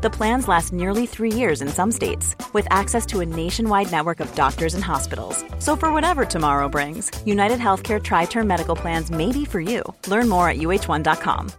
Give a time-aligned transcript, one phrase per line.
[0.00, 4.20] The plans last nearly three years in some states, with access to a nationwide network
[4.20, 5.44] of doctors and hospitals.
[5.58, 9.82] So, for whatever tomorrow brings, United Healthcare Tri Term Medical Plans may be for you.
[10.06, 11.50] Learn more at uh1.com.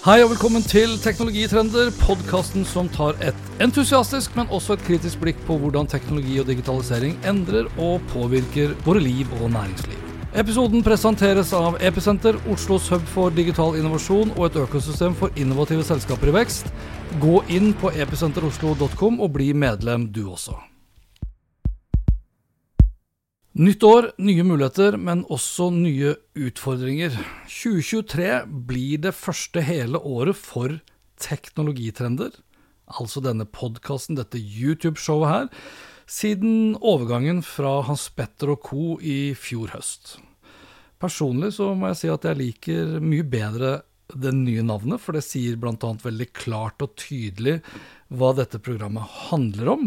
[0.00, 5.46] Hei og velkommen til Teknologitrender, podkasten som tar et entusiastisk, men også et kritisk blikk
[5.46, 10.09] på hvordan teknologi og digitalisering endrer og påvirker våre liv og næringsliv.
[10.30, 16.30] Episoden presenteres av Episenter, Oslos hub for digital innovasjon og et økosystem for innovative selskaper
[16.30, 16.70] i vekst.
[17.18, 20.54] Gå inn på episenteroslo.com og bli medlem du også.
[23.58, 27.18] Nytt år, nye muligheter, men også nye utfordringer.
[27.50, 28.30] 2023
[28.70, 30.78] blir det første hele året for
[31.18, 32.30] teknologitrender,
[32.86, 35.52] altså denne podkasten, dette YouTube-showet her,
[36.10, 38.96] siden overgangen fra Hans Petter og co.
[38.98, 40.18] i fjor høst.
[41.00, 45.22] Personlig så må jeg si at jeg liker mye bedre det nye navnet, for det
[45.24, 45.90] sier bl.a.
[46.02, 47.60] veldig klart og tydelig
[48.10, 49.82] hva dette programmet handler om.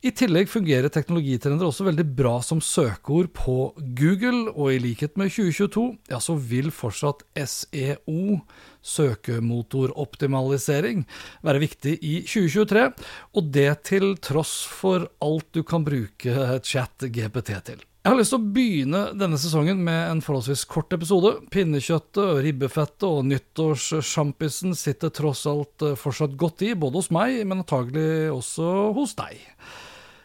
[0.00, 5.28] I tillegg fungerer teknologitrender også veldig bra som søkeord på Google, og i likhet med
[5.28, 8.40] 2022, ja, så vil fortsatt SEO,
[8.80, 11.04] søkemotoroptimalisering,
[11.44, 12.96] være viktig i 2023,
[13.36, 17.84] og det til tross for alt du kan bruke chat GPT til.
[18.00, 21.34] Jeg har lyst til å begynne denne sesongen med en forholdsvis kort episode.
[21.52, 28.30] Pinnekjøttet, ribbefettet og nyttårssjampisen sitter tross alt fortsatt godt i, både hos meg, men antagelig
[28.32, 29.36] også hos deg.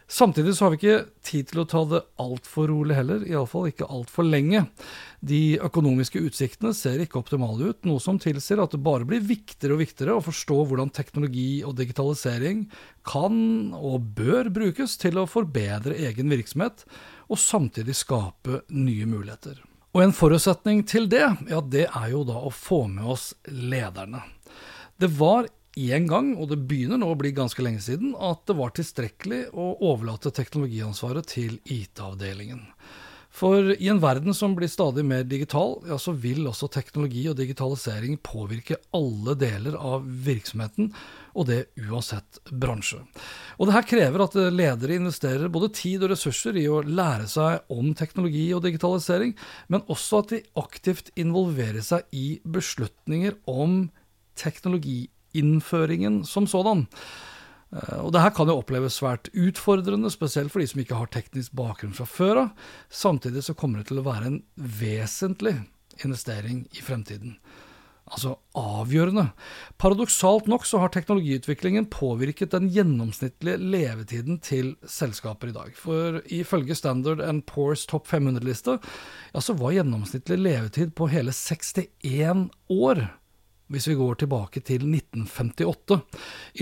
[0.08, 3.88] Samtidig så har vi ikke tid til å ta det altfor rolig heller, iallfall ikke
[3.90, 4.62] altfor lenge.
[5.18, 9.74] De økonomiske utsiktene ser ikke optimale ut, noe som tilsier at det bare blir viktigere
[9.74, 12.68] og viktigere å forstå hvordan teknologi og digitalisering
[13.08, 16.86] kan og bør brukes til å forbedre egen virksomhet,
[17.26, 19.58] og samtidig skape nye muligheter.
[19.96, 24.22] Og en forutsetning til det, ja det er jo da å få med oss lederne.
[25.02, 28.56] Det var én gang, og det begynner nå å bli ganske lenge siden, at det
[28.56, 32.64] var tilstrekkelig å overlate teknologiansvaret til IT-avdelingen.
[33.36, 37.36] For i en verden som blir stadig mer digital, ja, så vil også teknologi og
[37.36, 40.88] digitalisering påvirke alle deler av virksomheten,
[41.36, 43.02] og det uansett bransje.
[43.58, 47.76] Og det her krever at ledere investerer både tid og ressurser i å lære seg
[47.76, 49.36] om teknologi og digitalisering,
[49.68, 53.82] men også at de aktivt involverer seg i beslutninger om
[54.36, 55.10] teknologi
[55.40, 56.86] innføringen som sådan.
[57.74, 61.12] Eh, og det her kan jo oppleves svært utfordrende, spesielt for de som ikke har
[61.12, 62.66] teknisk bakgrunn fra før av.
[62.90, 65.58] Samtidig så kommer det til å være en vesentlig
[66.04, 67.38] investering i fremtiden.
[68.06, 69.24] Altså avgjørende.
[69.82, 75.72] Paradoksalt nok så har teknologiutviklingen påvirket den gjennomsnittlige levetiden til selskaper i dag.
[75.74, 78.78] For ifølge Standard Poor's Top 500-liste,
[79.32, 83.08] ja, så var gjennomsnittlig levetid på hele 61 år
[83.72, 85.98] hvis vi går tilbake til 1958.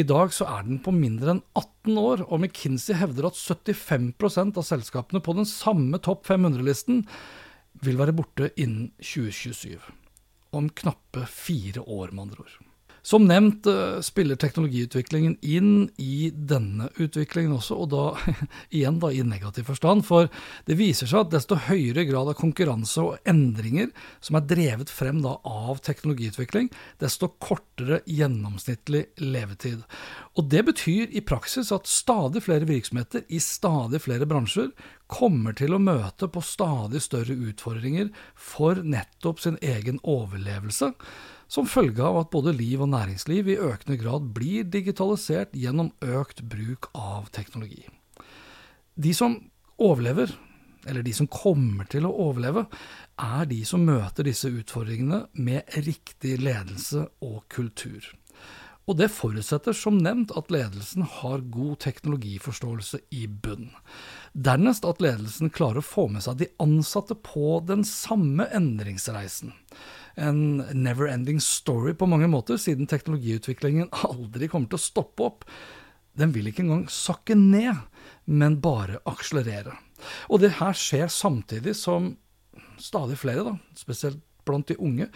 [0.00, 4.60] I dag så er den på mindre enn 18 år, og McKinsey hevder at 75%
[4.60, 7.04] av selskapene på den samme topp 500-listen
[7.84, 9.76] vil være borte innen 2027.
[10.54, 12.73] Om knappe fire år, med andre ord.
[13.04, 18.04] Som nevnt eh, spiller teknologiutviklingen inn i denne utviklingen også, og da
[18.76, 20.06] igjen da i negativ forstand.
[20.08, 20.30] For
[20.64, 23.90] det viser seg at desto høyere grad av konkurranse og endringer
[24.24, 26.70] som er drevet frem da av teknologiutvikling,
[27.02, 29.84] desto kortere gjennomsnittlig levetid.
[30.40, 34.72] Og det betyr i praksis at stadig flere virksomheter i stadig flere bransjer
[35.12, 40.94] kommer til å møte på stadig større utfordringer for nettopp sin egen overlevelse
[41.54, 46.42] som følge av at både liv og næringsliv i økende grad blir digitalisert gjennom økt
[46.50, 47.84] bruk av teknologi.
[48.94, 49.36] De som
[49.78, 50.32] overlever,
[50.86, 52.66] eller de som kommer til å overleve,
[53.22, 58.10] er de som møter disse utfordringene med riktig ledelse og kultur.
[58.84, 63.70] Og det forutsetter som nevnt at ledelsen har god teknologiforståelse i bunn.
[64.34, 69.54] Dernest at ledelsen klarer å få med seg de ansatte på den samme endringsreisen
[70.14, 75.48] en never-ending story på mange måter, siden teknologiutviklingen aldri kommer til å stoppe opp.
[76.14, 77.80] Den vil ikke engang sakke ned,
[78.30, 79.74] men bare akselerere.
[80.30, 82.14] Og det her skjer samtidig som
[82.78, 85.08] stadig flere, da, spesielt blant de unge,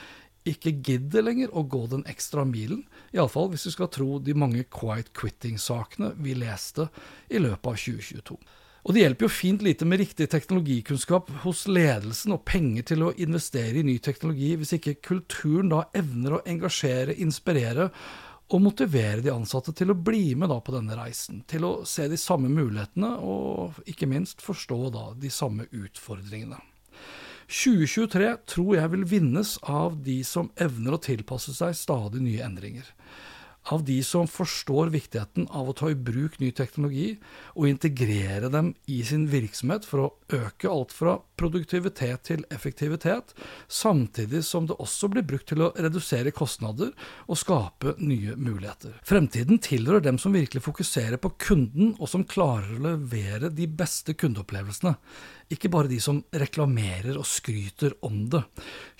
[0.46, 4.64] ikke gidder lenger å gå den ekstra milen, iallfall hvis du skal tro de mange
[4.72, 6.88] quiet quitting-sakene vi leste
[7.28, 8.38] i løpet av 2022.
[8.88, 13.10] Og det hjelper jo fint lite med riktig teknologikunnskap hos ledelsen og penger til å
[13.20, 17.90] investere i ny teknologi, hvis ikke kulturen da evner å engasjere, inspirere
[18.48, 21.42] og motivere de ansatte til å bli med da på denne reisen.
[21.50, 26.62] Til å se de samme mulighetene, og ikke minst forstå da de samme utfordringene.
[27.48, 32.90] 2023 tror jeg vil vinnes av de som evner å tilpasse seg stadig nye endringer
[33.72, 37.10] av de som forstår viktigheten av å ta i bruk ny teknologi
[37.54, 43.34] og integrere dem i sin virksomhet for å øke alt fra produktivitet til effektivitet,
[43.68, 46.90] samtidig som det også blir brukt til å redusere kostnader
[47.28, 48.98] og skape nye muligheter.
[49.06, 54.16] Fremtiden tilhører dem som virkelig fokuserer på kunden, og som klarer å levere de beste
[54.18, 54.96] kundeopplevelsene
[55.52, 58.42] ikke bare de som reklamerer og skryter om det.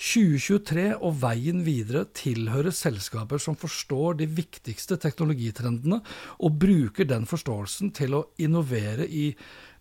[0.01, 6.03] 2023 og veien videre tilhører selskaper som forstår de viktigste teknologitrendene,
[6.43, 9.33] og bruker den forståelsen til å innovere i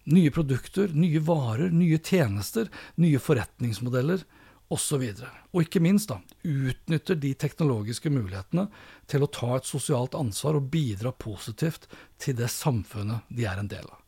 [0.07, 4.23] nye produkter, nye varer, nye tjenester, nye forretningsmodeller
[4.71, 5.03] osv.
[5.03, 5.21] Og,
[5.51, 8.67] og ikke minst da, utnytter de teknologiske mulighetene
[9.09, 11.89] til å ta et sosialt ansvar og bidra positivt
[12.21, 14.03] til det samfunnet de er en del av.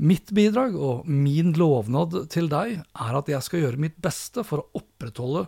[0.00, 4.62] Mitt bidrag og min lovnad til deg er at jeg skal gjøre mitt beste for
[4.62, 5.44] å opprettholde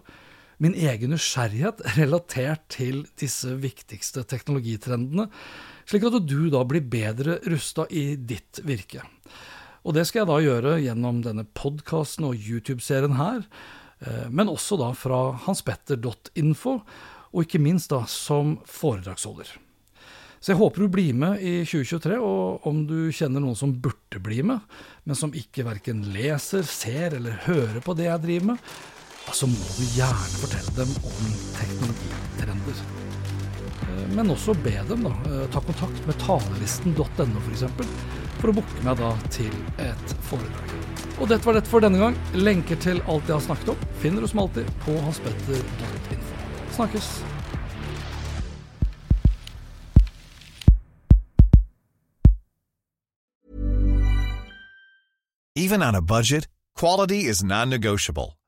[0.63, 5.29] min egen nysgjerrighet relatert til disse viktigste teknologitrendene,
[5.89, 9.03] slik at du da blir bedre rusta i ditt virke.
[9.83, 13.43] Og det skal jeg da gjøre gjennom denne podkasten og YouTube-serien her,
[14.07, 16.79] eh, men også da fra hanspetter.info,
[17.33, 19.51] og ikke minst da som foredragsholder.
[20.43, 24.19] Så jeg håper du blir med i 2023, og om du kjenner noen som burde
[24.23, 24.63] bli med,
[25.07, 28.73] men som ikke verken leser, ser eller hører på det jeg driver med,
[29.31, 32.83] så må du gjerne fortelle dem om teknologitrender.
[33.83, 37.65] Eh, men også be dem da, eh, ta kontakt med talelisten.no f.eks.
[37.77, 37.95] For,
[38.41, 39.53] for å booke meg da til
[39.83, 40.75] et foredrag.
[41.21, 42.17] Og dette var dette for denne gang.
[42.35, 46.41] Lenker til alt jeg har snakket om finner du som alltid på hanspetter.info.
[46.77, 47.13] Snakkes!
[55.55, 58.42] Even on a budget, quality is non-negotiable.